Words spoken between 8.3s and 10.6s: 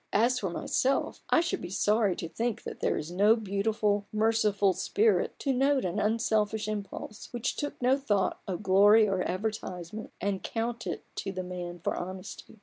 of glory or advertisement, and